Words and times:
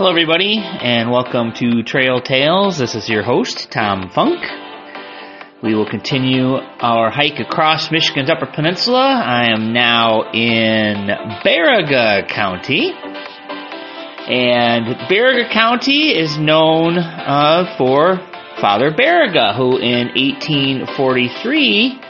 Hello, 0.00 0.10
everybody, 0.10 0.56
and 0.56 1.10
welcome 1.10 1.52
to 1.52 1.82
Trail 1.82 2.22
Tales. 2.22 2.78
This 2.78 2.94
is 2.94 3.06
your 3.10 3.22
host, 3.22 3.70
Tom 3.70 4.08
Funk. 4.08 4.42
We 5.62 5.74
will 5.74 5.84
continue 5.84 6.54
our 6.54 7.10
hike 7.10 7.38
across 7.38 7.90
Michigan's 7.90 8.30
Upper 8.30 8.46
Peninsula. 8.46 9.22
I 9.22 9.52
am 9.52 9.74
now 9.74 10.32
in 10.32 11.06
Baraga 11.44 12.26
County. 12.26 12.94
And 14.26 14.86
Baraga 15.10 15.52
County 15.52 16.18
is 16.18 16.38
known 16.38 16.96
uh, 16.96 17.74
for 17.76 18.16
Father 18.58 18.92
Baraga, 18.92 19.54
who 19.54 19.76
in 19.76 20.08
1843 20.16 22.00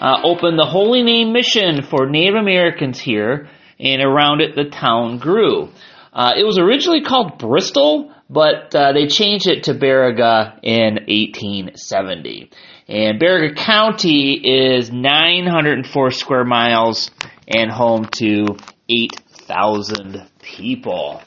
uh, 0.00 0.16
opened 0.24 0.58
the 0.58 0.64
Holy 0.64 1.02
Name 1.02 1.34
Mission 1.34 1.82
for 1.82 2.08
Native 2.08 2.36
Americans 2.36 2.98
here, 2.98 3.50
and 3.78 4.00
around 4.00 4.40
it 4.40 4.56
the 4.56 4.70
town 4.70 5.18
grew. 5.18 5.68
Uh, 6.14 6.34
it 6.36 6.44
was 6.44 6.58
originally 6.58 7.02
called 7.02 7.38
Bristol, 7.38 8.12
but 8.30 8.72
uh, 8.72 8.92
they 8.92 9.08
changed 9.08 9.48
it 9.48 9.64
to 9.64 9.74
Baraga 9.74 10.60
in 10.62 10.94
1870. 11.08 12.50
And 12.86 13.20
Baraga 13.20 13.56
County 13.56 14.34
is 14.34 14.92
904 14.92 16.10
square 16.12 16.44
miles 16.44 17.10
and 17.48 17.68
home 17.68 18.06
to 18.18 18.46
8,000 18.88 20.24
people. 20.40 21.20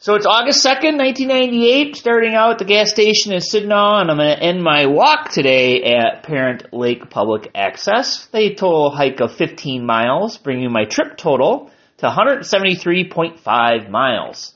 So 0.00 0.14
it's 0.14 0.26
August 0.26 0.64
2nd, 0.64 0.98
1998, 0.98 1.96
starting 1.96 2.34
out 2.34 2.52
at 2.52 2.58
the 2.58 2.64
gas 2.66 2.90
station 2.90 3.32
in 3.32 3.40
Sidnaw, 3.40 4.00
and 4.00 4.10
I'm 4.10 4.18
going 4.18 4.36
to 4.36 4.42
end 4.42 4.62
my 4.62 4.86
walk 4.86 5.30
today 5.30 5.82
at 5.84 6.22
Parent 6.22 6.72
Lake 6.72 7.08
Public 7.08 7.50
Access. 7.54 8.26
They 8.26 8.54
total 8.54 8.90
hike 8.90 9.20
of 9.20 9.34
15 9.34 9.84
miles, 9.84 10.36
bringing 10.36 10.70
my 10.70 10.84
trip 10.84 11.16
total 11.16 11.70
to 11.98 12.06
173.5 12.06 13.90
miles. 13.90 14.52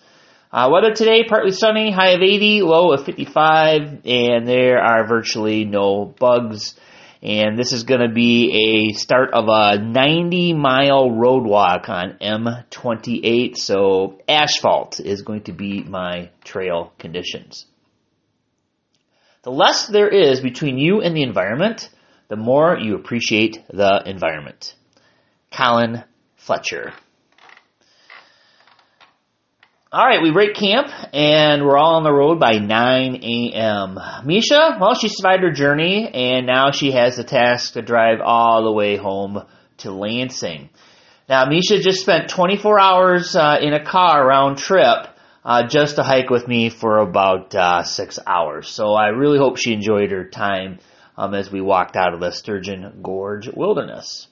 Uh, 0.51 0.69
weather 0.71 0.95
today, 0.95 1.25
partly 1.25 1.51
sunny, 1.51 1.91
high 1.91 2.11
of 2.11 2.23
80, 2.23 2.62
low 2.62 2.93
of 2.93 3.05
55, 3.05 4.05
and 4.05 4.47
there 4.47 4.79
are 4.79 5.07
virtually 5.07 5.65
no 5.65 6.05
bugs. 6.05 6.75
And 7.23 7.57
this 7.57 7.73
is 7.73 7.85
going 7.85 8.01
to 8.01 8.13
be 8.13 8.91
a 8.91 8.98
start 8.98 9.33
of 9.33 9.47
a 9.48 9.79
90 9.79 10.55
mile 10.55 11.11
road 11.11 11.45
walk 11.45 11.89
on 11.89 12.19
M28, 12.20 13.57
so 13.57 14.19
asphalt 14.29 15.01
is 15.01 15.23
going 15.23 15.45
to 15.45 15.53
be 15.53 15.83
my 15.83 16.31
trail 16.45 16.93
conditions. 16.98 17.65
The 19.43 19.53
less 19.53 19.87
there 19.87 20.09
is 20.09 20.41
between 20.41 20.79
you 20.79 21.01
and 21.01 21.17
the 21.17 21.23
environment, 21.23 21.89
the 22.29 22.37
more 22.37 22.77
you 22.79 22.95
appreciate 22.95 23.65
the 23.69 24.03
environment. 24.05 24.75
Colin 25.51 26.05
Fletcher. 26.37 26.93
All 29.95 30.07
right, 30.07 30.23
we 30.23 30.31
break 30.31 30.55
camp 30.55 30.91
and 31.12 31.67
we're 31.67 31.77
all 31.77 31.97
on 31.97 32.03
the 32.03 32.11
road 32.11 32.41
by 32.41 32.53
9 32.53 33.15
a.m. 33.23 33.98
Misha, 34.25 34.79
well, 34.81 34.95
she 34.95 35.09
survived 35.09 35.43
her 35.43 35.53
journey 35.53 36.09
and 36.09 36.47
now 36.47 36.71
she 36.71 36.93
has 36.93 37.17
the 37.17 37.25
task 37.25 37.75
to 37.75 37.83
drive 37.83 38.20
all 38.25 38.65
the 38.65 38.73
way 38.73 38.97
home 38.97 39.45
to 39.77 39.91
Lansing. 39.91 40.70
Now, 41.29 41.45
Misha 41.45 41.79
just 41.79 42.01
spent 42.01 42.31
24 42.31 42.81
hours 42.81 43.37
uh, 43.37 43.59
in 43.61 43.75
a 43.75 43.85
car 43.85 44.27
round 44.27 44.57
trip 44.57 45.09
uh, 45.45 45.67
just 45.67 45.97
to 45.97 46.03
hike 46.03 46.31
with 46.31 46.48
me 46.48 46.70
for 46.70 46.97
about 46.97 47.55
uh, 47.55 47.83
six 47.83 48.19
hours. 48.27 48.70
So 48.70 48.95
I 48.95 49.09
really 49.09 49.37
hope 49.37 49.59
she 49.59 49.75
enjoyed 49.75 50.11
her 50.11 50.25
time 50.25 50.79
um, 51.19 51.35
as 51.35 51.53
we 51.53 51.61
walked 51.61 51.97
out 51.97 52.15
of 52.15 52.20
the 52.20 52.31
Sturgeon 52.31 53.01
Gorge 53.03 53.47
Wilderness. 53.47 54.27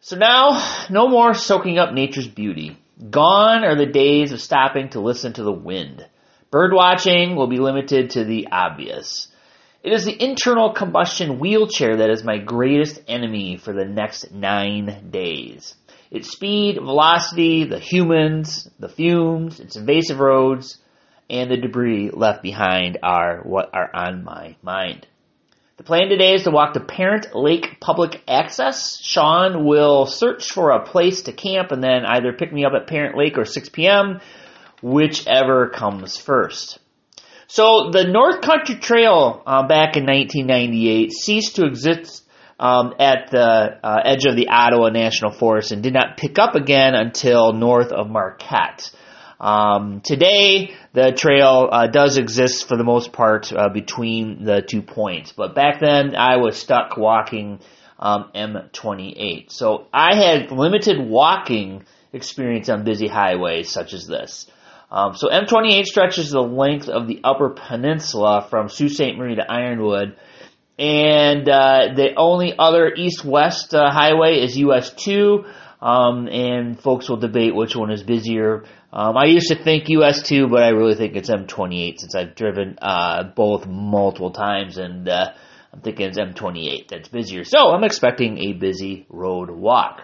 So 0.00 0.16
now, 0.16 0.86
no 0.88 1.08
more 1.08 1.34
soaking 1.34 1.76
up 1.76 1.92
nature's 1.92 2.26
beauty. 2.26 2.78
Gone 3.10 3.64
are 3.64 3.74
the 3.74 3.86
days 3.86 4.30
of 4.30 4.40
stopping 4.40 4.90
to 4.90 5.00
listen 5.00 5.32
to 5.32 5.42
the 5.42 5.52
wind. 5.52 6.06
Bird 6.52 6.72
watching 6.72 7.34
will 7.34 7.48
be 7.48 7.58
limited 7.58 8.10
to 8.10 8.24
the 8.24 8.48
obvious. 8.52 9.26
It 9.82 9.92
is 9.92 10.04
the 10.04 10.22
internal 10.22 10.72
combustion 10.72 11.40
wheelchair 11.40 11.96
that 11.96 12.10
is 12.10 12.22
my 12.22 12.38
greatest 12.38 13.02
enemy 13.08 13.56
for 13.56 13.72
the 13.72 13.84
next 13.84 14.32
nine 14.32 15.08
days. 15.10 15.74
Its 16.12 16.30
speed, 16.30 16.76
velocity, 16.76 17.64
the 17.64 17.80
humans, 17.80 18.70
the 18.78 18.88
fumes, 18.88 19.58
its 19.58 19.74
invasive 19.74 20.20
roads, 20.20 20.78
and 21.28 21.50
the 21.50 21.56
debris 21.56 22.10
left 22.10 22.42
behind 22.44 22.98
are 23.02 23.40
what 23.42 23.70
are 23.74 23.90
on 23.92 24.22
my 24.22 24.54
mind. 24.62 25.08
Plan 25.84 26.08
today 26.08 26.32
is 26.32 26.44
to 26.44 26.50
walk 26.50 26.72
to 26.72 26.80
Parent 26.80 27.34
Lake 27.34 27.78
Public 27.78 28.22
Access. 28.26 28.98
Sean 29.02 29.66
will 29.66 30.06
search 30.06 30.50
for 30.50 30.70
a 30.70 30.82
place 30.82 31.22
to 31.22 31.32
camp 31.32 31.72
and 31.72 31.84
then 31.84 32.06
either 32.06 32.32
pick 32.32 32.50
me 32.50 32.64
up 32.64 32.72
at 32.72 32.86
Parent 32.86 33.18
Lake 33.18 33.36
or 33.36 33.44
6 33.44 33.68
p.m., 33.68 34.20
whichever 34.80 35.68
comes 35.68 36.16
first. 36.16 36.78
So 37.48 37.90
the 37.92 38.04
North 38.04 38.40
Country 38.40 38.76
Trail 38.76 39.42
uh, 39.46 39.66
back 39.66 39.98
in 39.98 40.06
1998 40.06 41.12
ceased 41.12 41.56
to 41.56 41.66
exist 41.66 42.24
um, 42.58 42.94
at 42.98 43.30
the 43.30 43.78
uh, 43.82 44.00
edge 44.06 44.24
of 44.24 44.36
the 44.36 44.48
Ottawa 44.48 44.88
National 44.88 45.32
Forest 45.32 45.72
and 45.72 45.82
did 45.82 45.92
not 45.92 46.16
pick 46.16 46.38
up 46.38 46.54
again 46.54 46.94
until 46.94 47.52
north 47.52 47.92
of 47.92 48.08
Marquette. 48.08 48.90
Um, 49.40 50.00
today, 50.00 50.74
the 50.92 51.12
trail 51.12 51.68
uh, 51.70 51.86
does 51.88 52.18
exist 52.18 52.68
for 52.68 52.76
the 52.76 52.84
most 52.84 53.12
part 53.12 53.52
uh, 53.52 53.68
between 53.68 54.44
the 54.44 54.62
two 54.62 54.82
points, 54.82 55.32
but 55.32 55.54
back 55.54 55.80
then 55.80 56.14
I 56.14 56.36
was 56.36 56.56
stuck 56.56 56.96
walking 56.96 57.60
um, 57.98 58.30
M28. 58.34 59.50
So 59.50 59.86
I 59.92 60.14
had 60.14 60.50
limited 60.50 60.98
walking 61.00 61.84
experience 62.12 62.68
on 62.68 62.84
busy 62.84 63.08
highways 63.08 63.70
such 63.70 63.92
as 63.92 64.06
this. 64.06 64.46
Um, 64.90 65.16
so 65.16 65.28
M28 65.28 65.84
stretches 65.84 66.30
the 66.30 66.40
length 66.40 66.88
of 66.88 67.08
the 67.08 67.20
Upper 67.24 67.50
Peninsula 67.50 68.46
from 68.48 68.68
Sault 68.68 68.92
Ste. 68.92 69.16
Marie 69.16 69.34
to 69.34 69.50
Ironwood, 69.50 70.16
and 70.78 71.48
uh, 71.48 71.94
the 71.94 72.14
only 72.16 72.54
other 72.56 72.92
east-west 72.94 73.74
uh, 73.74 73.90
highway 73.90 74.40
is 74.40 74.56
US 74.58 74.90
2. 74.90 75.44
Um, 75.80 76.28
and 76.28 76.80
folks 76.80 77.10
will 77.10 77.18
debate 77.18 77.54
which 77.54 77.76
one 77.76 77.90
is 77.90 78.02
busier. 78.02 78.64
Um, 78.96 79.16
I 79.16 79.24
used 79.24 79.48
to 79.48 79.56
think 79.56 79.88
US 79.88 80.22
2, 80.22 80.46
but 80.46 80.62
I 80.62 80.68
really 80.68 80.94
think 80.94 81.16
it's 81.16 81.28
M28 81.28 81.98
since 81.98 82.14
I've 82.14 82.36
driven 82.36 82.78
uh, 82.80 83.24
both 83.34 83.66
multiple 83.66 84.30
times, 84.30 84.78
and 84.78 85.08
uh, 85.08 85.32
I'm 85.72 85.80
thinking 85.80 86.06
it's 86.06 86.18
M28 86.18 86.86
that's 86.88 87.08
busier. 87.08 87.42
So 87.42 87.70
I'm 87.70 87.82
expecting 87.82 88.38
a 88.38 88.52
busy 88.52 89.04
road 89.10 89.50
walk. 89.50 90.02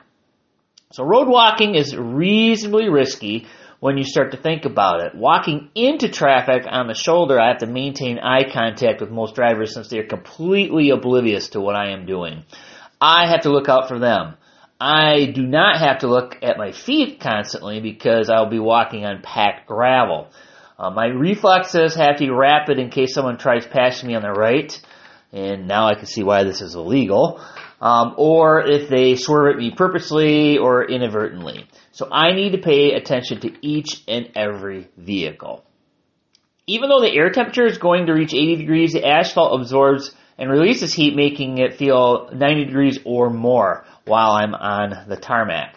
So 0.90 1.04
road 1.04 1.28
walking 1.28 1.76
is 1.76 1.96
reasonably 1.96 2.88
risky 2.88 3.46
when 3.78 3.96
you 3.96 4.02
start 4.02 4.32
to 4.32 4.36
think 4.36 4.64
about 4.64 5.02
it. 5.02 5.14
Walking 5.14 5.70
into 5.76 6.08
traffic 6.08 6.64
on 6.68 6.88
the 6.88 6.94
shoulder, 6.94 7.40
I 7.40 7.50
have 7.50 7.58
to 7.58 7.66
maintain 7.66 8.18
eye 8.18 8.50
contact 8.52 9.00
with 9.00 9.10
most 9.10 9.36
drivers 9.36 9.72
since 9.72 9.86
they're 9.86 10.08
completely 10.08 10.90
oblivious 10.90 11.50
to 11.50 11.60
what 11.60 11.76
I 11.76 11.92
am 11.92 12.06
doing. 12.06 12.42
I 13.00 13.30
have 13.30 13.42
to 13.42 13.52
look 13.52 13.68
out 13.68 13.86
for 13.86 14.00
them. 14.00 14.34
I 14.80 15.26
do 15.26 15.46
not 15.46 15.78
have 15.78 15.98
to 15.98 16.06
look 16.06 16.38
at 16.42 16.56
my 16.56 16.72
feet 16.72 17.20
constantly 17.20 17.80
because 17.80 18.30
I'll 18.30 18.48
be 18.48 18.58
walking 18.58 19.04
on 19.04 19.20
packed 19.20 19.66
gravel. 19.66 20.28
Uh, 20.78 20.88
my 20.91 21.06
reflexes 21.06 21.94
have 21.96 22.16
to 22.16 22.24
be 22.24 22.30
rapid 22.30 22.78
in 22.78 22.88
case 22.88 23.12
someone 23.12 23.36
tries 23.36 23.66
passing 23.66 24.08
me 24.08 24.14
on 24.14 24.22
the 24.22 24.32
right, 24.32 24.80
and 25.32 25.69
now 25.69 25.86
I 25.86 25.94
can 25.96 26.06
see 26.06 26.22
why 26.22 26.44
this 26.44 26.62
is 26.62 26.74
illegal. 26.74 27.44
Um, 27.82 28.14
or 28.16 28.62
if 28.66 28.88
they 28.88 29.16
swerve 29.16 29.54
at 29.54 29.58
me 29.58 29.70
purposely 29.70 30.56
or 30.56 30.84
inadvertently. 30.84 31.66
So 31.92 32.08
I 32.10 32.32
need 32.32 32.52
to 32.52 32.58
pay 32.58 32.92
attention 32.92 33.40
to 33.40 33.52
each 33.60 34.02
and 34.08 34.30
every 34.34 34.88
vehicle. 34.96 35.64
Even 36.66 36.88
though 36.88 37.00
the 37.00 37.12
air 37.12 37.30
temperature 37.30 37.66
is 37.66 37.78
going 37.78 38.06
to 38.06 38.12
reach 38.12 38.32
80 38.32 38.56
degrees, 38.56 38.92
the 38.92 39.06
asphalt 39.06 39.60
absorbs 39.60 40.14
and 40.38 40.50
releases 40.50 40.94
heat, 40.94 41.14
making 41.14 41.58
it 41.58 41.75
feel 41.75 42.31
90 42.32 42.64
degrees 42.64 42.99
or 43.05 43.28
more 43.28 43.84
while 44.05 44.32
I'm 44.32 44.55
on 44.55 45.08
the 45.08 45.17
tarmac. 45.17 45.76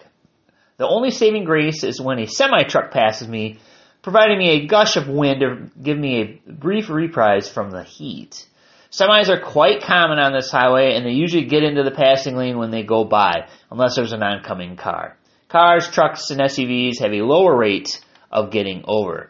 The 0.78 0.88
only 0.88 1.12
saving 1.12 1.44
grace 1.44 1.84
is 1.84 2.02
when 2.02 2.20
a 2.20 2.28
semi 2.28 2.64
truck 2.64 2.92
passes 2.92 3.28
me, 3.28 3.60
providing 4.02 4.38
me 4.38 4.50
a 4.50 4.68
gush 4.68 4.98
of 4.98 5.08
wind 5.08 5.42
to 5.42 5.82
give 5.82 5.98
me 5.98 6.22
a 6.22 6.52
brief 6.52 6.90
reprise 6.90 7.50
from 7.50 7.70
the 7.70 7.84
heat. 7.84 8.46
Semis 8.92 9.30
are 9.30 9.40
quite 9.40 9.82
common 9.82 10.20
on 10.20 10.34
this 10.34 10.52
highway 10.52 10.96
and 10.96 11.06
they 11.06 11.12
usually 11.12 11.46
get 11.46 11.64
into 11.64 11.84
the 11.84 11.92
passing 11.92 12.36
lane 12.36 12.58
when 12.58 12.70
they 12.70 12.84
go 12.84 13.04
by, 13.04 13.48
unless 13.72 13.96
there's 13.96 14.14
an 14.14 14.22
oncoming 14.22 14.76
car. 14.76 15.18
Cars, 15.50 15.88
trucks, 15.90 16.30
and 16.30 16.40
SUVs 16.40 17.00
have 17.00 17.12
a 17.12 17.24
lower 17.24 17.56
rate 17.56 18.00
of 18.32 18.52
getting 18.52 18.84
over. 18.88 19.30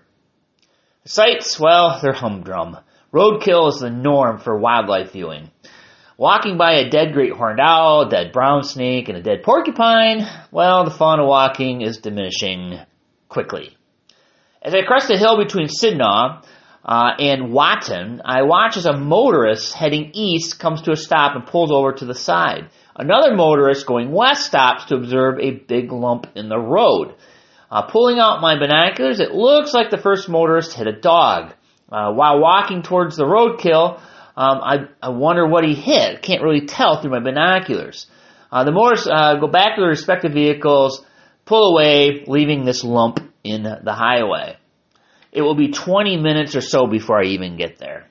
The 1.04 1.10
sights, 1.10 1.60
well, 1.60 2.00
they're 2.01 2.13
humdrum. 2.13 2.78
Roadkill 3.13 3.69
is 3.69 3.80
the 3.80 3.89
norm 3.89 4.39
for 4.39 4.57
wildlife 4.57 5.12
viewing. 5.12 5.51
Walking 6.18 6.57
by 6.60 6.74
a 6.74 6.89
dead 6.92 7.13
great 7.13 7.33
horned 7.33 7.60
owl, 7.60 8.01
a 8.01 8.10
dead 8.10 8.31
brown 8.33 8.63
snake, 8.63 9.10
and 9.10 9.18
a 9.18 9.24
dead 9.24 9.42
porcupine, 9.42 10.27
well, 10.51 10.83
the 10.83 10.92
fun 10.92 11.19
of 11.19 11.27
walking 11.27 11.81
is 11.81 11.98
diminishing 11.98 12.80
quickly. 13.30 13.75
As 14.62 14.75
I 14.75 14.83
crest 14.83 15.10
a 15.10 15.18
hill 15.18 15.38
between 15.44 15.68
Sidnaw 15.69 16.45
uh, 16.86 17.12
and 17.18 17.51
Watton, 17.51 18.21
I 18.24 18.44
watch 18.44 18.77
as 18.77 18.86
a 18.86 18.95
motorist 18.95 19.74
heading 19.74 20.12
east 20.13 20.60
comes 20.60 20.83
to 20.83 20.92
a 20.92 20.95
stop 20.95 21.36
and 21.36 21.48
pulls 21.48 21.71
over 21.71 21.94
to 21.94 22.06
the 22.06 22.13
side. 22.13 22.69
Another 22.95 23.36
motorist 23.36 23.88
going 23.88 24.12
west 24.12 24.45
stops 24.45 24.86
to 24.86 24.95
observe 24.95 25.39
a 25.39 25.50
big 25.50 25.92
lump 25.92 26.27
in 26.36 26.48
the 26.48 26.60
road. 26.60 27.15
Uh, 27.71 27.81
pulling 27.88 28.19
out 28.19 28.39
my 28.39 28.60
binoculars, 28.60 29.19
it 29.19 29.31
looks 29.31 29.74
like 29.74 29.89
the 29.89 29.98
first 29.98 30.30
motorist 30.30 30.74
hit 30.74 30.86
a 30.86 30.92
dog. 30.92 31.54
Uh, 31.92 32.13
while 32.13 32.39
walking 32.39 32.83
towards 32.83 33.15
the 33.15 33.25
roadkill, 33.25 34.00
um, 34.35 34.59
I, 34.62 34.77
I 35.01 35.09
wonder 35.09 35.47
what 35.47 35.63
he 35.63 35.75
hit. 35.75 36.21
Can't 36.21 36.41
really 36.41 36.65
tell 36.65 37.01
through 37.01 37.12
my 37.12 37.19
binoculars. 37.19 38.07
Uh, 38.51 38.63
the 38.63 38.71
motorists 38.71 39.07
uh, 39.07 39.35
go 39.39 39.47
back 39.47 39.75
to 39.75 39.81
their 39.81 39.89
respective 39.89 40.33
vehicles, 40.33 41.03
pull 41.45 41.74
away, 41.74 42.24
leaving 42.27 42.65
this 42.65 42.83
lump 42.83 43.19
in 43.44 43.63
the 43.63 43.94
highway. 43.94 44.57
It 45.31 45.41
will 45.41 45.56
be 45.56 45.71
20 45.71 46.18
minutes 46.18 46.56
or 46.56 46.62
so 46.62 46.88
before 46.88 47.19
I 47.19 47.27
even 47.30 47.57
get 47.57 47.80
there. 47.80 48.07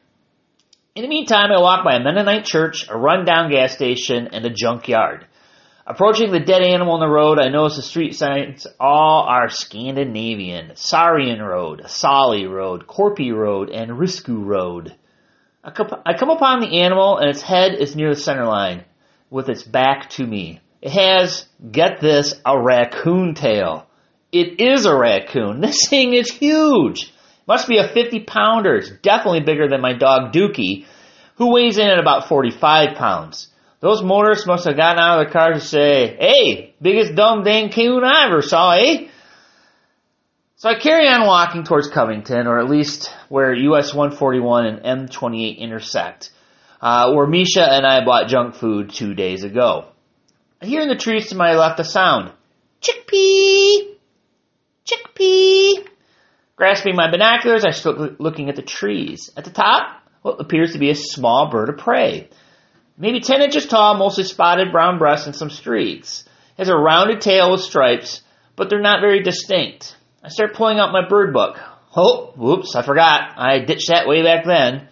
In 0.94 1.02
the 1.02 1.08
meantime, 1.08 1.50
I 1.50 1.60
walk 1.60 1.84
by 1.84 1.94
a 1.94 2.02
Mennonite 2.02 2.44
church, 2.44 2.86
a 2.88 2.98
rundown 2.98 3.50
gas 3.50 3.72
station, 3.72 4.28
and 4.32 4.44
a 4.44 4.50
junkyard. 4.50 5.26
Approaching 5.86 6.30
the 6.30 6.40
dead 6.40 6.62
animal 6.62 6.94
on 6.94 7.00
the 7.00 7.08
road, 7.08 7.38
I 7.40 7.48
notice 7.48 7.76
the 7.76 7.82
street 7.82 8.14
signs 8.14 8.66
all 8.78 9.24
are 9.28 9.48
Scandinavian. 9.48 10.72
Sarian 10.74 11.40
Road, 11.40 11.82
Sali 11.86 12.46
Road, 12.46 12.86
Korpi 12.86 13.34
Road, 13.34 13.70
and 13.70 13.92
Risku 13.92 14.44
Road. 14.44 14.94
I 15.64 15.70
come 15.70 16.30
upon 16.30 16.60
the 16.60 16.80
animal 16.80 17.18
and 17.18 17.30
its 17.30 17.40
head 17.42 17.74
is 17.74 17.94
near 17.94 18.14
the 18.14 18.20
center 18.20 18.44
line 18.44 18.84
with 19.30 19.48
its 19.48 19.62
back 19.62 20.10
to 20.10 20.26
me. 20.26 20.60
It 20.80 20.90
has, 20.90 21.46
get 21.70 22.00
this, 22.00 22.34
a 22.44 22.60
raccoon 22.60 23.34
tail. 23.34 23.86
It 24.32 24.60
is 24.60 24.86
a 24.86 24.96
raccoon. 24.96 25.60
This 25.60 25.88
thing 25.88 26.14
is 26.14 26.32
huge. 26.32 27.12
Must 27.46 27.68
be 27.68 27.78
a 27.78 27.86
50 27.86 28.20
pounder. 28.24 28.76
It's 28.76 28.90
definitely 29.02 29.42
bigger 29.42 29.68
than 29.68 29.80
my 29.80 29.92
dog 29.92 30.32
Dookie, 30.32 30.86
who 31.36 31.52
weighs 31.52 31.78
in 31.78 31.86
at 31.86 31.98
about 31.98 32.28
45 32.28 32.96
pounds. 32.96 33.48
Those 33.80 34.02
motorists 34.02 34.46
must 34.46 34.64
have 34.64 34.76
gotten 34.76 35.00
out 35.00 35.20
of 35.20 35.26
the 35.26 35.32
car 35.32 35.52
to 35.52 35.60
say, 35.60 36.16
hey, 36.18 36.74
biggest 36.80 37.14
dumb 37.14 37.44
dang 37.44 37.70
coon 37.70 38.02
I 38.04 38.26
ever 38.26 38.42
saw, 38.42 38.72
eh? 38.72 39.08
So 40.62 40.68
I 40.68 40.78
carry 40.78 41.08
on 41.08 41.26
walking 41.26 41.64
towards 41.64 41.88
Covington, 41.88 42.46
or 42.46 42.60
at 42.60 42.70
least 42.70 43.10
where 43.28 43.52
US 43.52 43.92
141 43.92 44.66
and 44.66 45.08
M28 45.08 45.58
intersect, 45.58 46.30
uh, 46.80 47.12
where 47.14 47.26
Misha 47.26 47.68
and 47.68 47.84
I 47.84 48.04
bought 48.04 48.28
junk 48.28 48.54
food 48.54 48.90
two 48.90 49.12
days 49.12 49.42
ago. 49.42 49.86
I 50.62 50.66
hear 50.66 50.80
in 50.80 50.88
the 50.88 50.94
trees 50.94 51.30
to 51.30 51.34
my 51.34 51.56
left 51.56 51.80
a 51.80 51.84
sound. 51.84 52.30
Chickpea! 52.80 53.96
Chickpea! 54.86 55.84
Grasping 56.54 56.94
my 56.94 57.10
binoculars, 57.10 57.64
I 57.64 57.72
start 57.72 58.20
looking 58.20 58.48
at 58.48 58.54
the 58.54 58.62
trees. 58.62 59.30
At 59.36 59.42
the 59.42 59.50
top, 59.50 60.00
what 60.22 60.40
appears 60.40 60.74
to 60.74 60.78
be 60.78 60.90
a 60.90 60.94
small 60.94 61.50
bird 61.50 61.70
of 61.70 61.78
prey. 61.78 62.30
Maybe 62.96 63.18
10 63.18 63.42
inches 63.42 63.66
tall, 63.66 63.96
mostly 63.96 64.22
spotted 64.22 64.70
brown 64.70 65.00
breast 65.00 65.26
and 65.26 65.34
some 65.34 65.50
streaks. 65.50 66.22
It 66.56 66.58
has 66.58 66.68
a 66.68 66.76
rounded 66.76 67.20
tail 67.20 67.50
with 67.50 67.62
stripes, 67.62 68.22
but 68.54 68.70
they're 68.70 68.80
not 68.80 69.00
very 69.00 69.24
distinct. 69.24 69.96
I 70.22 70.28
start 70.28 70.54
pulling 70.54 70.78
out 70.78 70.92
my 70.92 71.08
bird 71.08 71.32
book. 71.32 71.58
Oh, 71.96 72.32
whoops, 72.36 72.76
I 72.76 72.82
forgot. 72.82 73.32
I 73.36 73.58
ditched 73.58 73.88
that 73.88 74.06
way 74.06 74.22
back 74.22 74.44
then. 74.44 74.88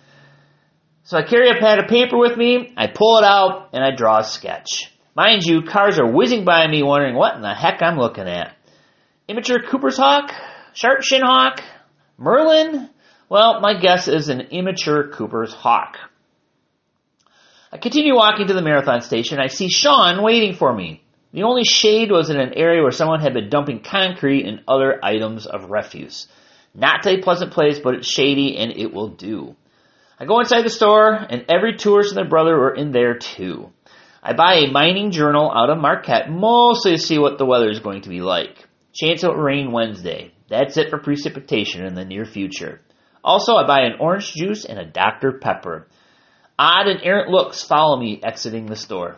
So 1.04 1.16
I 1.16 1.22
carry 1.22 1.50
a 1.50 1.60
pad 1.60 1.78
of 1.78 1.88
paper 1.88 2.18
with 2.18 2.36
me, 2.36 2.72
I 2.76 2.86
pull 2.88 3.18
it 3.18 3.24
out, 3.24 3.70
and 3.72 3.82
I 3.82 3.94
draw 3.94 4.18
a 4.18 4.24
sketch. 4.24 4.92
Mind 5.16 5.42
you, 5.44 5.62
cars 5.62 5.98
are 5.98 6.12
whizzing 6.12 6.44
by 6.44 6.66
me 6.66 6.82
wondering 6.82 7.14
what 7.14 7.34
in 7.34 7.42
the 7.42 7.54
heck 7.54 7.82
I'm 7.82 7.98
looking 7.98 8.28
at. 8.28 8.54
Immature 9.28 9.62
Cooper's 9.68 9.96
Hawk? 9.96 10.32
Sharp 10.72 11.02
Shin 11.02 11.22
Hawk? 11.22 11.62
Merlin? 12.18 12.90
Well, 13.28 13.60
my 13.60 13.80
guess 13.80 14.08
is 14.08 14.28
an 14.28 14.40
immature 14.40 15.08
Cooper's 15.08 15.52
Hawk. 15.52 15.96
I 17.72 17.78
continue 17.78 18.16
walking 18.16 18.48
to 18.48 18.54
the 18.54 18.62
marathon 18.62 19.00
station. 19.00 19.38
I 19.38 19.46
see 19.46 19.68
Sean 19.68 20.22
waiting 20.22 20.54
for 20.54 20.74
me. 20.74 21.02
The 21.32 21.44
only 21.44 21.64
shade 21.64 22.10
was 22.10 22.28
in 22.28 22.40
an 22.40 22.54
area 22.54 22.82
where 22.82 22.90
someone 22.90 23.20
had 23.20 23.34
been 23.34 23.50
dumping 23.50 23.80
concrete 23.80 24.46
and 24.46 24.62
other 24.66 24.98
items 25.04 25.46
of 25.46 25.70
refuse. 25.70 26.26
Not 26.74 27.06
a 27.06 27.22
pleasant 27.22 27.52
place, 27.52 27.78
but 27.78 27.94
it's 27.94 28.10
shady 28.10 28.56
and 28.56 28.72
it 28.76 28.92
will 28.92 29.08
do. 29.08 29.54
I 30.18 30.24
go 30.26 30.40
inside 30.40 30.62
the 30.62 30.70
store, 30.70 31.14
and 31.14 31.46
every 31.48 31.76
tourist 31.76 32.10
and 32.10 32.18
their 32.18 32.28
brother 32.28 32.54
are 32.54 32.74
in 32.74 32.92
there 32.92 33.16
too. 33.16 33.70
I 34.22 34.34
buy 34.34 34.54
a 34.56 34.70
mining 34.70 35.12
journal 35.12 35.50
out 35.50 35.70
of 35.70 35.78
Marquette, 35.78 36.30
mostly 36.30 36.92
to 36.92 36.98
see 36.98 37.18
what 37.18 37.38
the 37.38 37.46
weather 37.46 37.70
is 37.70 37.80
going 37.80 38.02
to 38.02 38.10
be 38.10 38.20
like. 38.20 38.68
Chance 38.92 39.24
of 39.24 39.36
rain 39.36 39.72
Wednesday. 39.72 40.32
That's 40.48 40.76
it 40.76 40.90
for 40.90 40.98
precipitation 40.98 41.86
in 41.86 41.94
the 41.94 42.04
near 42.04 42.26
future. 42.26 42.80
Also, 43.22 43.54
I 43.54 43.66
buy 43.66 43.82
an 43.82 43.98
orange 44.00 44.34
juice 44.34 44.64
and 44.64 44.78
a 44.78 44.84
Dr. 44.84 45.38
Pepper. 45.40 45.86
Odd 46.58 46.88
and 46.88 47.00
errant 47.02 47.30
looks 47.30 47.62
follow 47.62 47.98
me 47.98 48.20
exiting 48.22 48.66
the 48.66 48.76
store. 48.76 49.16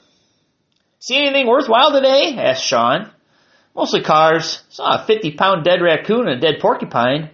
See 1.02 1.16
anything 1.16 1.48
worthwhile 1.48 1.90
today? 1.90 2.36
asked 2.38 2.64
Sean. 2.64 3.10
Mostly 3.74 4.02
cars. 4.02 4.62
Saw 4.68 5.02
a 5.02 5.04
50 5.04 5.32
pound 5.32 5.64
dead 5.64 5.82
raccoon 5.82 6.28
and 6.28 6.38
a 6.38 6.40
dead 6.40 6.60
porcupine. 6.60 7.30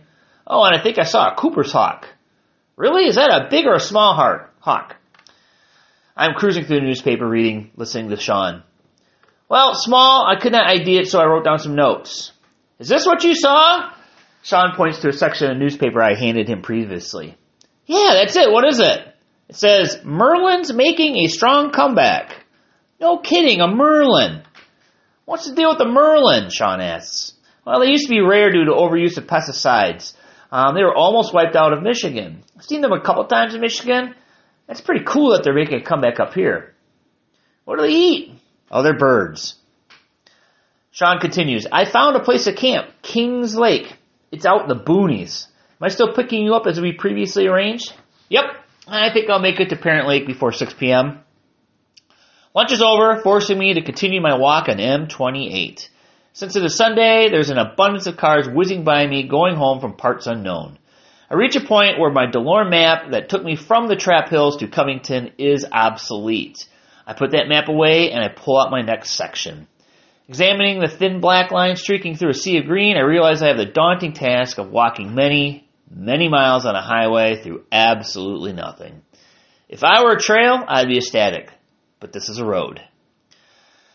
Oh, 0.46 0.64
and 0.64 0.74
I 0.74 0.82
think 0.82 0.98
I 0.98 1.02
saw 1.02 1.28
a 1.28 1.34
Cooper's 1.34 1.70
hawk. 1.70 2.06
Really? 2.76 3.04
Is 3.04 3.16
that 3.16 3.28
a 3.28 3.48
big 3.50 3.66
or 3.66 3.74
a 3.74 3.80
small 3.80 4.14
hawk? 4.14 4.96
I'm 6.16 6.32
cruising 6.32 6.64
through 6.64 6.80
the 6.80 6.86
newspaper 6.86 7.28
reading, 7.28 7.70
listening 7.76 8.08
to 8.08 8.16
Sean. 8.16 8.62
Well, 9.50 9.74
small, 9.74 10.26
I 10.26 10.40
could 10.40 10.52
not 10.52 10.70
ID 10.70 11.00
it, 11.00 11.08
so 11.08 11.20
I 11.20 11.26
wrote 11.26 11.44
down 11.44 11.58
some 11.58 11.74
notes. 11.74 12.32
Is 12.78 12.88
this 12.88 13.04
what 13.04 13.22
you 13.22 13.34
saw? 13.34 13.92
Sean 14.42 14.76
points 14.76 15.00
to 15.00 15.10
a 15.10 15.12
section 15.12 15.50
of 15.50 15.58
newspaper 15.58 16.00
I 16.00 16.14
handed 16.14 16.48
him 16.48 16.62
previously. 16.62 17.36
Yeah, 17.84 18.12
that's 18.14 18.34
it. 18.34 18.50
What 18.50 18.66
is 18.66 18.80
it? 18.80 19.14
It 19.50 19.56
says, 19.56 20.00
Merlin's 20.04 20.72
making 20.72 21.16
a 21.16 21.28
strong 21.28 21.70
comeback. 21.70 22.37
No 23.00 23.18
kidding, 23.18 23.60
a 23.60 23.68
Merlin. 23.68 24.42
What's 25.24 25.48
the 25.48 25.54
deal 25.54 25.70
with 25.70 25.78
the 25.78 25.84
Merlin? 25.84 26.50
Sean 26.50 26.80
asks. 26.80 27.34
Well, 27.64 27.80
they 27.80 27.90
used 27.90 28.06
to 28.06 28.14
be 28.14 28.20
rare 28.20 28.50
due 28.50 28.64
to 28.64 28.72
overuse 28.72 29.18
of 29.18 29.26
pesticides. 29.26 30.14
Um, 30.50 30.74
they 30.74 30.82
were 30.82 30.94
almost 30.94 31.34
wiped 31.34 31.54
out 31.54 31.72
of 31.72 31.82
Michigan. 31.82 32.42
I've 32.56 32.64
seen 32.64 32.80
them 32.80 32.92
a 32.92 33.02
couple 33.02 33.24
times 33.26 33.54
in 33.54 33.60
Michigan. 33.60 34.14
That's 34.66 34.80
pretty 34.80 35.04
cool 35.04 35.32
that 35.32 35.44
they're 35.44 35.54
making 35.54 35.80
a 35.80 35.84
comeback 35.84 36.18
up 36.18 36.34
here. 36.34 36.74
What 37.64 37.78
do 37.78 37.82
they 37.82 37.92
eat? 37.92 38.32
Oh, 38.70 38.82
they're 38.82 38.96
birds. 38.96 39.54
Sean 40.90 41.20
continues, 41.20 41.66
I 41.70 41.84
found 41.84 42.16
a 42.16 42.24
place 42.24 42.44
to 42.44 42.54
camp, 42.54 42.88
Kings 43.02 43.54
Lake. 43.54 43.96
It's 44.32 44.46
out 44.46 44.62
in 44.62 44.68
the 44.68 44.82
boonies. 44.82 45.46
Am 45.80 45.84
I 45.84 45.88
still 45.88 46.12
picking 46.14 46.42
you 46.42 46.54
up 46.54 46.66
as 46.66 46.80
we 46.80 46.92
previously 46.92 47.46
arranged? 47.46 47.92
Yep. 48.30 48.44
I 48.88 49.12
think 49.12 49.30
I'll 49.30 49.38
make 49.38 49.60
it 49.60 49.68
to 49.68 49.76
Parent 49.76 50.08
Lake 50.08 50.26
before 50.26 50.52
6 50.52 50.74
p.m. 50.74 51.20
Lunch 52.58 52.72
is 52.72 52.82
over, 52.82 53.20
forcing 53.22 53.56
me 53.56 53.74
to 53.74 53.84
continue 53.84 54.20
my 54.20 54.36
walk 54.36 54.68
on 54.68 54.78
M28. 54.78 55.88
Since 56.32 56.56
it 56.56 56.64
is 56.64 56.74
Sunday, 56.74 57.28
there's 57.30 57.50
an 57.50 57.56
abundance 57.56 58.08
of 58.08 58.16
cars 58.16 58.48
whizzing 58.48 58.82
by 58.82 59.06
me 59.06 59.28
going 59.28 59.54
home 59.54 59.78
from 59.78 59.94
parts 59.94 60.26
unknown. 60.26 60.76
I 61.30 61.34
reach 61.34 61.54
a 61.54 61.60
point 61.60 62.00
where 62.00 62.10
my 62.10 62.26
DeLorme 62.26 62.70
map 62.70 63.12
that 63.12 63.28
took 63.28 63.44
me 63.44 63.54
from 63.54 63.86
the 63.86 63.94
Trap 63.94 64.28
Hills 64.28 64.56
to 64.56 64.66
Covington 64.66 65.34
is 65.38 65.64
obsolete. 65.70 66.66
I 67.06 67.12
put 67.12 67.30
that 67.30 67.46
map 67.46 67.68
away 67.68 68.10
and 68.10 68.24
I 68.24 68.28
pull 68.28 68.60
out 68.60 68.72
my 68.72 68.82
next 68.82 69.12
section. 69.12 69.68
Examining 70.28 70.80
the 70.80 70.88
thin 70.88 71.20
black 71.20 71.52
line 71.52 71.76
streaking 71.76 72.16
through 72.16 72.30
a 72.30 72.34
sea 72.34 72.58
of 72.58 72.64
green, 72.64 72.96
I 72.96 73.02
realize 73.02 73.40
I 73.40 73.50
have 73.50 73.56
the 73.56 73.66
daunting 73.66 74.14
task 74.14 74.58
of 74.58 74.72
walking 74.72 75.14
many, 75.14 75.68
many 75.88 76.28
miles 76.28 76.66
on 76.66 76.74
a 76.74 76.82
highway 76.82 77.40
through 77.40 77.66
absolutely 77.70 78.52
nothing. 78.52 79.02
If 79.68 79.84
I 79.84 80.02
were 80.02 80.14
a 80.14 80.20
trail, 80.20 80.64
I'd 80.66 80.88
be 80.88 80.96
ecstatic, 80.96 81.52
but 82.00 82.12
this 82.12 82.28
is 82.28 82.38
a 82.38 82.44
road. 82.44 82.80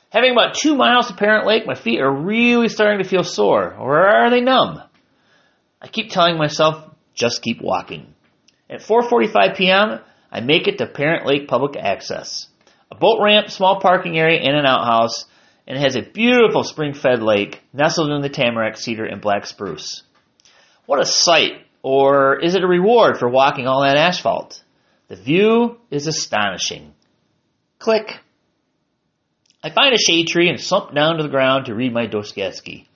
Having 0.09 0.31
about 0.31 0.55
two 0.55 0.75
miles 0.75 1.07
to 1.07 1.15
Parent 1.15 1.47
Lake, 1.47 1.65
my 1.65 1.75
feet 1.75 1.99
are 1.99 2.11
really 2.11 2.69
starting 2.69 3.01
to 3.01 3.09
feel 3.09 3.23
sore, 3.23 3.73
or 3.73 4.07
are 4.07 4.29
they 4.29 4.41
numb? 4.41 4.81
I 5.81 5.87
keep 5.87 6.09
telling 6.09 6.37
myself, 6.37 6.89
just 7.13 7.41
keep 7.41 7.61
walking. 7.61 8.13
At 8.69 8.81
4.45 8.81 9.57
p.m., 9.57 9.99
I 10.31 10.41
make 10.41 10.67
it 10.67 10.77
to 10.77 10.87
Parent 10.87 11.25
Lake 11.25 11.47
Public 11.47 11.75
Access. 11.75 12.47
A 12.91 12.95
boat 12.95 13.21
ramp, 13.23 13.49
small 13.49 13.79
parking 13.79 14.17
area, 14.17 14.39
and 14.39 14.55
an 14.55 14.65
outhouse, 14.65 15.25
and 15.67 15.77
it 15.77 15.81
has 15.81 15.95
a 15.95 16.01
beautiful 16.01 16.63
spring-fed 16.63 17.21
lake 17.21 17.61
nestled 17.73 18.11
in 18.11 18.21
the 18.21 18.29
tamarack, 18.29 18.77
cedar, 18.77 19.05
and 19.05 19.21
black 19.21 19.45
spruce. 19.45 20.03
What 20.85 20.99
a 20.99 21.05
sight 21.05 21.63
or 21.83 22.39
is 22.39 22.55
it 22.55 22.63
a 22.63 22.67
reward 22.67 23.17
for 23.17 23.29
walking 23.29 23.67
all 23.67 23.81
that 23.83 23.97
asphalt? 23.97 24.63
The 25.09 25.17
view 25.17 25.77
is 25.91 26.07
astonishing. 26.07 26.93
Click. 27.83 28.17
I 29.61 29.69
find 29.69 29.93
a 29.93 29.97
shade 29.97 30.27
tree 30.27 30.47
and 30.47 30.57
slump 30.57 30.95
down 30.95 31.17
to 31.17 31.23
the 31.23 31.27
ground 31.27 31.65
to 31.65 31.75
read 31.75 31.91
my 31.91 32.05
Dostoevsky. 32.05 32.87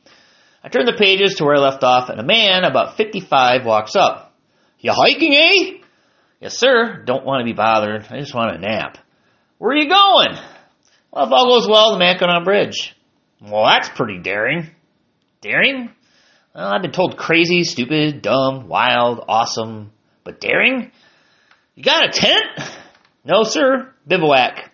I 0.63 0.70
turn 0.70 0.86
the 0.86 0.96
pages 0.98 1.36
to 1.36 1.44
where 1.44 1.58
I 1.58 1.60
left 1.60 1.84
off, 1.84 2.08
and 2.08 2.22
a 2.22 2.24
man 2.24 2.63
about 2.63 2.96
55 2.96 3.65
walks 3.65 3.98
up. 3.98 4.34
You 4.79 4.94
hiking, 4.94 5.34
eh? 5.34 5.79
Yes, 6.39 6.58
sir. 6.58 7.03
Don't 7.06 7.25
want 7.25 7.41
to 7.41 7.46
be 7.46 7.51
bothered. 7.51 8.08
I 8.10 8.20
just 8.22 8.34
want 8.34 8.56
a 8.56 8.60
nap. 8.60 8.98
Where 9.58 9.72
are 9.72 9.77
you 9.77 9.89
going? 9.89 10.39
Well, 11.12 11.25
if 11.25 11.32
all 11.34 11.60
goes 11.60 11.67
well, 11.67 11.91
the 11.91 12.00
Mackinac 12.00 12.46
Bridge. 12.46 12.96
Well, 13.41 13.65
that's 13.65 13.89
pretty 13.89 14.20
daring. 14.20 14.70
Daring? 15.41 15.91
Well, 16.56 16.65
I've 16.65 16.82
been 16.82 16.94
told 16.94 17.17
crazy, 17.17 17.65
stupid, 17.65 18.22
dumb, 18.22 18.70
wild, 18.70 19.25
awesome, 19.27 19.91
but 20.24 20.39
daring? 20.39 20.94
You 21.75 21.84
got 21.84 22.06
a 22.06 22.12
tent? 22.13 22.46
No, 23.25 23.44
sir. 23.44 23.94
Bivouac. 24.08 24.66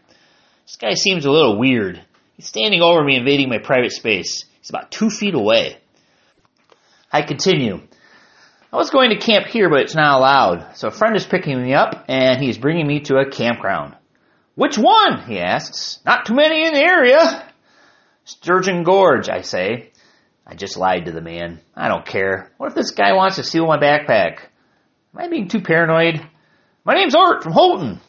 This 0.73 0.89
guy 0.89 0.93
seems 0.95 1.25
a 1.25 1.31
little 1.31 1.59
weird. 1.59 2.03
He's 2.35 2.47
standing 2.47 2.81
over 2.81 3.03
me, 3.03 3.15
invading 3.15 3.47
my 3.47 3.59
private 3.59 3.91
space. 3.91 4.43
He's 4.59 4.71
about 4.71 4.89
two 4.89 5.11
feet 5.11 5.35
away. 5.35 5.77
I 7.11 7.21
continue. 7.21 7.79
I 8.71 8.77
was 8.77 8.89
going 8.89 9.11
to 9.11 9.23
camp 9.23 9.45
here, 9.45 9.69
but 9.69 9.81
it's 9.81 9.93
not 9.93 10.17
allowed. 10.17 10.75
So 10.75 10.87
a 10.87 10.91
friend 10.91 11.15
is 11.15 11.27
picking 11.27 11.61
me 11.61 11.75
up, 11.75 12.05
and 12.07 12.41
he's 12.41 12.57
bringing 12.57 12.87
me 12.87 13.01
to 13.01 13.17
a 13.17 13.29
campground. 13.29 13.95
Which 14.55 14.75
one? 14.75 15.21
he 15.27 15.37
asks. 15.37 15.99
Not 16.07 16.25
too 16.25 16.33
many 16.33 16.65
in 16.65 16.73
the 16.73 16.81
area. 16.81 17.47
Sturgeon 18.23 18.81
Gorge, 18.81 19.29
I 19.29 19.41
say. 19.41 19.91
I 20.47 20.55
just 20.55 20.75
lied 20.75 21.05
to 21.05 21.11
the 21.11 21.21
man. 21.21 21.59
I 21.75 21.87
don't 21.87 22.03
care. 22.03 22.51
What 22.57 22.69
if 22.69 22.73
this 22.73 22.89
guy 22.89 23.13
wants 23.13 23.35
to 23.35 23.43
steal 23.43 23.67
my 23.67 23.77
backpack? 23.77 24.39
Am 25.13 25.19
I 25.19 25.27
being 25.27 25.49
too 25.49 25.61
paranoid? 25.61 26.27
My 26.83 26.95
name's 26.95 27.13
Art 27.13 27.43
from 27.43 27.53
Houghton. 27.53 27.99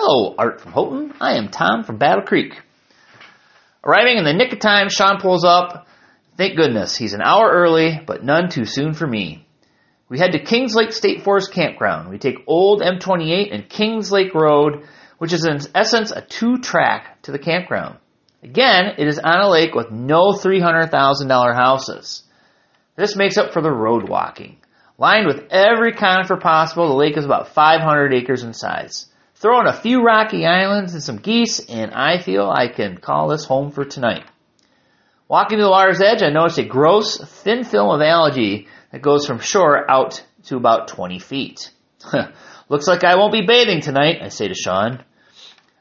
Hello, 0.00 0.32
Art 0.38 0.60
from 0.60 0.70
Houghton. 0.70 1.14
I 1.20 1.38
am 1.38 1.48
Tom 1.48 1.82
from 1.82 1.98
Battle 1.98 2.22
Creek. 2.22 2.54
Arriving 3.82 4.16
in 4.16 4.22
the 4.22 4.32
nick 4.32 4.52
of 4.52 4.60
time, 4.60 4.90
Sean 4.90 5.18
pulls 5.20 5.44
up. 5.44 5.88
Thank 6.36 6.56
goodness, 6.56 6.96
he's 6.96 7.14
an 7.14 7.20
hour 7.20 7.50
early, 7.50 8.00
but 8.06 8.22
none 8.22 8.48
too 8.48 8.64
soon 8.64 8.94
for 8.94 9.08
me. 9.08 9.44
We 10.08 10.20
head 10.20 10.30
to 10.32 10.38
Kings 10.38 10.76
Lake 10.76 10.92
State 10.92 11.24
Forest 11.24 11.52
Campground. 11.52 12.10
We 12.10 12.18
take 12.18 12.44
Old 12.46 12.80
M28 12.80 13.52
and 13.52 13.68
Kings 13.68 14.12
Lake 14.12 14.34
Road, 14.34 14.84
which 15.18 15.32
is 15.32 15.44
in 15.44 15.58
essence 15.74 16.12
a 16.12 16.22
two 16.22 16.58
track 16.58 17.20
to 17.22 17.32
the 17.32 17.38
campground. 17.40 17.98
Again, 18.40 18.94
it 18.98 19.08
is 19.08 19.18
on 19.18 19.40
a 19.40 19.50
lake 19.50 19.74
with 19.74 19.90
no 19.90 20.30
$300,000 20.30 21.54
houses. 21.56 22.22
This 22.94 23.16
makes 23.16 23.36
up 23.36 23.52
for 23.52 23.62
the 23.62 23.72
road 23.72 24.08
walking. 24.08 24.58
Lined 24.96 25.26
with 25.26 25.48
every 25.50 25.92
conifer 25.92 26.36
possible, 26.36 26.86
the 26.86 26.94
lake 26.94 27.16
is 27.16 27.24
about 27.24 27.48
500 27.48 28.14
acres 28.14 28.44
in 28.44 28.54
size. 28.54 29.07
Throw 29.40 29.60
in 29.60 29.68
a 29.68 29.72
few 29.72 30.02
rocky 30.02 30.44
islands 30.44 30.94
and 30.94 31.02
some 31.02 31.18
geese, 31.18 31.60
and 31.60 31.92
I 31.92 32.18
feel 32.18 32.50
I 32.50 32.66
can 32.66 32.98
call 32.98 33.28
this 33.28 33.44
home 33.44 33.70
for 33.70 33.84
tonight. 33.84 34.24
Walking 35.28 35.58
to 35.58 35.64
the 35.64 35.70
water's 35.70 36.00
edge, 36.00 36.22
I 36.22 36.30
noticed 36.30 36.58
a 36.58 36.64
gross, 36.64 37.18
thin 37.18 37.62
film 37.62 37.88
of 37.88 38.02
algae 38.02 38.66
that 38.90 39.00
goes 39.00 39.26
from 39.26 39.38
shore 39.38 39.88
out 39.88 40.24
to 40.46 40.56
about 40.56 40.88
20 40.88 41.20
feet. 41.20 41.70
Looks 42.68 42.88
like 42.88 43.04
I 43.04 43.14
won't 43.14 43.32
be 43.32 43.46
bathing 43.46 43.80
tonight, 43.80 44.18
I 44.22 44.30
say 44.30 44.48
to 44.48 44.54
Sean. 44.54 45.04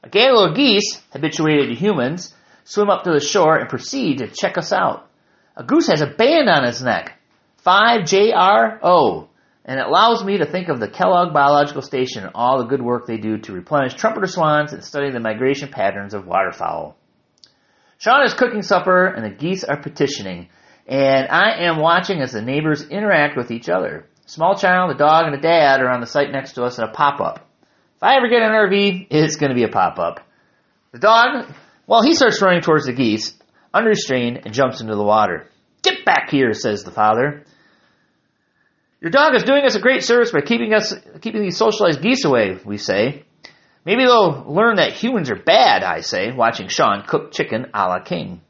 A 0.03 0.09
gaggle 0.09 0.43
of 0.43 0.55
geese, 0.55 1.01
habituated 1.11 1.69
to 1.69 1.75
humans, 1.75 2.35
swim 2.63 2.91
up 2.91 3.05
to 3.05 3.11
the 3.11 3.19
shore 3.19 3.57
and 3.57 3.67
proceed 3.67 4.19
to 4.19 4.27
check 4.27 4.59
us 4.59 4.71
out. 4.71 5.09
A 5.55 5.63
goose 5.63 5.87
has 5.87 6.01
a 6.01 6.05
band 6.05 6.47
on 6.47 6.63
its 6.63 6.83
neck, 6.83 7.17
5JRO, 7.65 9.29
and 9.67 9.79
it 9.79 9.85
allows 9.85 10.23
me 10.23 10.37
to 10.37 10.45
think 10.45 10.69
of 10.69 10.79
the 10.79 10.87
Kellogg 10.87 11.33
Biological 11.33 11.81
Station 11.81 12.23
and 12.23 12.31
all 12.33 12.57
the 12.57 12.69
good 12.69 12.81
work 12.81 13.05
they 13.05 13.17
do 13.17 13.37
to 13.37 13.51
replenish 13.51 13.95
trumpeter 13.95 14.27
swans 14.27 14.71
and 14.71 14.83
study 14.83 15.11
the 15.11 15.19
migration 15.19 15.69
patterns 15.69 16.13
of 16.13 16.25
waterfowl. 16.25 16.95
Sean 17.97 18.23
is 18.23 18.33
cooking 18.33 18.61
supper 18.61 19.07
and 19.07 19.25
the 19.25 19.35
geese 19.35 19.65
are 19.65 19.81
petitioning, 19.81 20.47
and 20.87 21.27
I 21.27 21.65
am 21.65 21.81
watching 21.81 22.21
as 22.21 22.31
the 22.31 22.41
neighbors 22.41 22.87
interact 22.87 23.35
with 23.35 23.51
each 23.51 23.67
other. 23.67 24.07
Small 24.25 24.55
child, 24.55 24.91
a 24.91 24.97
dog, 24.97 25.25
and 25.25 25.35
a 25.35 25.41
dad 25.41 25.81
are 25.81 25.89
on 25.89 25.99
the 25.99 26.05
site 26.05 26.31
next 26.31 26.53
to 26.53 26.63
us 26.63 26.77
in 26.77 26.85
a 26.85 26.91
pop-up. 26.91 27.45
If 27.97 28.03
I 28.03 28.15
ever 28.15 28.29
get 28.29 28.43
an 28.43 28.51
RV, 28.51 29.07
it's 29.09 29.35
going 29.35 29.49
to 29.49 29.55
be 29.55 29.63
a 29.63 29.69
pop-up. 29.69 30.21
The 30.91 30.99
dog, 30.99 31.51
well, 31.87 32.03
he 32.03 32.13
starts 32.13 32.41
running 32.41 32.61
towards 32.61 32.85
the 32.85 32.93
geese, 32.93 33.37
unrestrained, 33.73 34.41
and 34.45 34.53
jumps 34.53 34.79
into 34.79 34.95
the 34.95 35.03
water. 35.03 35.49
Get 35.81 36.05
back 36.05 36.29
here, 36.29 36.53
says 36.53 36.83
the 36.83 36.91
father. 36.91 37.43
Your 39.01 39.11
dog 39.11 39.35
is 39.35 39.43
doing 39.43 39.63
us 39.63 39.75
a 39.75 39.81
great 39.81 40.03
service 40.03 40.31
by 40.31 40.41
keeping 40.41 40.73
us 40.73 40.93
keeping 41.21 41.41
these 41.41 41.57
socialized 41.57 42.01
geese 42.01 42.25
away, 42.25 42.57
we 42.65 42.77
say. 42.77 43.23
Maybe 43.85 44.03
they'll 44.03 44.43
learn 44.47 44.77
that 44.77 44.93
humans 44.93 45.29
are 45.29 45.35
bad, 45.35 45.83
I 45.83 46.01
say, 46.01 46.31
watching 46.31 46.67
Sean 46.67 47.03
cook 47.07 47.31
chicken 47.31 47.67
a 47.73 47.87
la 47.87 47.99
king. 47.99 48.41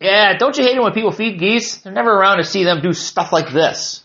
Yeah, 0.00 0.36
don't 0.36 0.56
you 0.56 0.64
hate 0.64 0.76
it 0.76 0.82
when 0.82 0.94
people 0.94 1.12
feed 1.12 1.38
geese? 1.38 1.76
They're 1.76 1.92
never 1.92 2.10
around 2.10 2.38
to 2.38 2.44
see 2.44 2.64
them 2.64 2.80
do 2.80 2.92
stuff 2.92 3.32
like 3.32 3.52
this. 3.52 4.02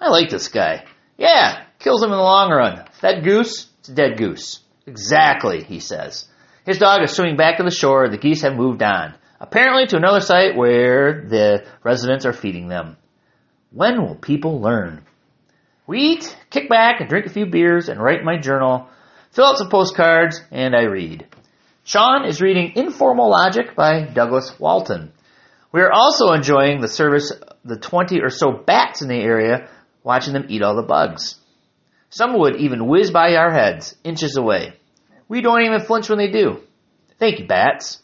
I 0.00 0.08
like 0.08 0.30
this 0.30 0.48
guy. 0.48 0.86
Yeah, 1.18 1.64
kills 1.80 2.00
them 2.00 2.12
in 2.12 2.16
the 2.16 2.22
long 2.22 2.50
run. 2.50 2.84
Fed 2.92 3.24
goose, 3.24 3.66
it's 3.80 3.90
a 3.90 3.94
dead 3.94 4.16
goose. 4.16 4.60
Exactly, 4.86 5.62
he 5.62 5.80
says. 5.80 6.26
His 6.64 6.78
dog 6.78 7.02
is 7.02 7.10
swimming 7.10 7.36
back 7.36 7.58
to 7.58 7.62
the 7.62 7.70
shore. 7.70 8.08
The 8.08 8.16
geese 8.16 8.42
have 8.42 8.54
moved 8.54 8.82
on, 8.82 9.14
apparently 9.38 9.86
to 9.88 9.96
another 9.96 10.20
site 10.20 10.56
where 10.56 11.26
the 11.28 11.66
residents 11.82 12.24
are 12.24 12.32
feeding 12.32 12.68
them. 12.68 12.96
When 13.74 14.00
will 14.00 14.14
people 14.14 14.60
learn? 14.60 15.02
We 15.88 15.98
eat, 15.98 16.36
kick 16.50 16.68
back, 16.68 17.00
and 17.00 17.10
drink 17.10 17.26
a 17.26 17.30
few 17.30 17.44
beers, 17.44 17.88
and 17.88 18.00
write 18.00 18.22
my 18.22 18.38
journal, 18.38 18.88
fill 19.32 19.46
out 19.46 19.58
some 19.58 19.68
postcards, 19.68 20.40
and 20.52 20.76
I 20.76 20.82
read. 20.82 21.26
Sean 21.82 22.24
is 22.24 22.40
reading 22.40 22.74
Informal 22.76 23.28
Logic 23.28 23.74
by 23.74 24.04
Douglas 24.04 24.60
Walton. 24.60 25.12
We 25.72 25.80
are 25.80 25.90
also 25.92 26.30
enjoying 26.30 26.80
the 26.80 26.86
service 26.86 27.32
the 27.64 27.76
20 27.76 28.20
or 28.20 28.30
so 28.30 28.52
bats 28.52 29.02
in 29.02 29.08
the 29.08 29.20
area, 29.20 29.68
watching 30.04 30.34
them 30.34 30.46
eat 30.48 30.62
all 30.62 30.76
the 30.76 30.82
bugs. 30.82 31.34
Some 32.10 32.38
would 32.38 32.54
even 32.60 32.86
whiz 32.86 33.10
by 33.10 33.34
our 33.34 33.50
heads, 33.50 33.96
inches 34.04 34.36
away. 34.36 34.74
We 35.26 35.40
don't 35.40 35.62
even 35.62 35.80
flinch 35.80 36.08
when 36.08 36.18
they 36.18 36.30
do. 36.30 36.60
Thank 37.18 37.40
you, 37.40 37.48
bats. 37.48 38.00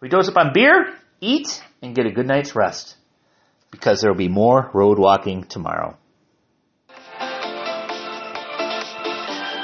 We 0.00 0.08
dose 0.08 0.28
up 0.28 0.36
on 0.36 0.52
beer, 0.52 0.96
eat, 1.20 1.62
and 1.80 1.94
get 1.94 2.06
a 2.06 2.12
good 2.12 2.26
night's 2.26 2.56
rest 2.56 2.96
because 3.74 4.00
there 4.00 4.10
will 4.10 4.18
be 4.18 4.28
more 4.28 4.70
road 4.72 4.98
walking 4.98 5.42
tomorrow. 5.42 5.96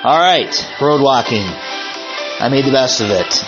All 0.02 0.18
right, 0.18 0.52
road 0.80 1.00
walking. 1.00 1.44
I 1.44 2.48
made 2.50 2.64
the 2.64 2.72
best 2.72 3.00
of 3.00 3.10
it. 3.10 3.44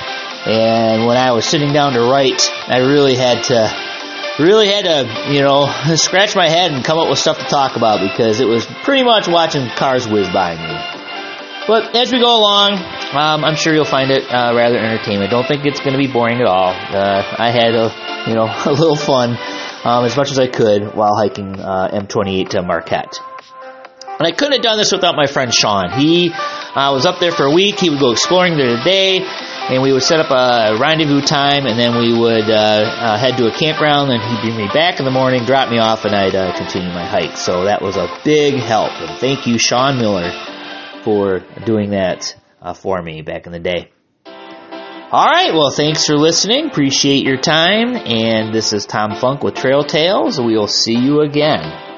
And 0.47 1.07
when 1.07 1.17
I 1.17 1.33
was 1.33 1.47
sitting 1.47 1.73
down 1.73 1.95
to 1.95 2.01
write, 2.01 2.43
I 2.69 2.79
really 2.79 3.17
had 3.17 3.45
to, 3.45 3.73
really 4.39 4.69
had 4.69 4.85
to, 4.85 5.33
you 5.33 5.41
know, 5.41 5.67
scratch 5.97 6.37
my 6.37 6.49
head 6.49 6.73
and 6.73 6.85
come 6.85 6.99
up 6.99 7.09
with 7.09 7.19
stuff 7.19 7.39
to 7.39 7.45
talk 7.45 7.77
about 7.77 8.01
because 8.01 8.41
it 8.41 8.47
was 8.47 8.67
pretty 8.85 9.03
much 9.03 9.29
watching 9.29 9.69
cars 9.71 10.07
whiz 10.07 10.29
by 10.29 10.55
me. 10.55 11.03
But 11.67 11.97
as 11.97 12.13
we 12.13 12.19
go 12.19 12.37
along, 12.37 12.73
um, 13.15 13.45
I'm 13.45 13.57
sure 13.57 13.73
you'll 13.73 13.85
find 13.85 14.11
it 14.11 14.25
uh, 14.29 14.53
rather 14.55 14.79
entertaining. 14.79 15.23
I 15.23 15.31
don't 15.31 15.47
think 15.47 15.65
it's 15.65 15.81
going 15.81 15.93
to 15.93 15.99
be 15.99 16.13
boring 16.13 16.41
at 16.41 16.47
all. 16.47 16.71
Uh, 16.71 17.23
I 17.39 17.51
had 17.51 17.75
a, 17.75 17.89
you 18.29 18.35
know, 18.35 18.45
a 18.67 18.73
little 18.73 18.97
fun 18.97 19.39
um, 19.85 20.05
as 20.05 20.17
much 20.17 20.31
as 20.31 20.39
I 20.39 20.49
could 20.49 20.95
while 20.95 21.17
hiking 21.17 21.59
uh, 21.61 21.89
M28 21.93 22.51
to 22.51 22.63
Marquette. 22.63 23.19
And 24.19 24.27
I 24.27 24.37
couldn't 24.37 24.53
have 24.53 24.63
done 24.63 24.79
this 24.79 24.93
without 24.93 25.17
my 25.17 25.27
friend 25.27 25.53
Sean. 25.53 25.99
He 25.99 26.31
uh, 26.31 26.93
was 26.93 27.07
up 27.07 27.19
there 27.19 27.33
for 27.33 27.45
a 27.45 27.51
week. 27.51 27.81
He 27.81 27.91
would 27.91 27.99
go 27.99 28.13
exploring 28.13 28.57
there 28.57 28.77
today, 28.77 29.19
and 29.21 29.83
we 29.83 29.93
would 29.93 30.03
set 30.03 30.21
up 30.21 30.31
a 30.31 30.79
rendezvous 30.79 31.23
time, 31.23 31.67
and 31.67 31.79
then 31.79 31.99
we 31.99 32.17
would 32.17 32.49
uh, 32.49 32.55
uh, 32.55 33.19
head 33.19 33.37
to 33.39 33.47
a 33.49 33.59
campground, 33.59 34.13
and 34.13 34.23
he'd 34.23 34.41
bring 34.43 34.57
me 34.57 34.69
back 34.73 35.01
in 35.01 35.05
the 35.05 35.11
morning, 35.11 35.45
drop 35.45 35.71
me 35.71 35.79
off, 35.79 36.05
and 36.05 36.15
I'd 36.15 36.35
uh, 36.35 36.57
continue 36.57 36.91
my 36.91 37.05
hike. 37.05 37.37
So 37.37 37.65
that 37.65 37.83
was 37.83 37.97
a 37.97 38.07
big 38.25 38.55
help. 38.55 38.93
And 38.93 39.19
thank 39.19 39.47
you, 39.47 39.59
Sean 39.59 39.99
Miller, 39.99 40.31
for 41.03 41.41
doing 41.65 41.91
that 41.91 42.37
uh, 42.61 42.75
for 42.75 43.03
me 43.03 43.23
back 43.23 43.47
in 43.47 43.53
the 43.53 43.59
day. 43.59 43.91
All 45.13 45.27
right. 45.27 45.53
Well, 45.53 45.71
thanks 45.71 46.07
for 46.07 46.17
listening. 46.17 46.69
Appreciate 46.69 47.23
your 47.23 47.37
time. 47.37 47.97
And 47.97 48.55
this 48.55 48.73
is 48.73 48.87
Tom 48.87 49.15
Funk 49.15 49.45
with 49.45 49.55
Trail 49.55 49.85
Tales. 49.85 50.41
We 50.41 50.57
will 50.57 50.67
see 50.67 50.97
you 50.97 51.21
again. 51.21 51.92